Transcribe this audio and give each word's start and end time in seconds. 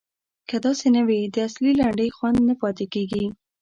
که 0.49 0.57
داسې 0.65 0.87
نه 0.95 1.01
وي 1.07 1.19
د 1.33 1.35
اصیلې 1.47 1.73
لنډۍ 1.79 2.09
خوند 2.17 2.37
نه 2.49 2.53
پاتې 2.61 2.85
کیږي. 2.93 3.25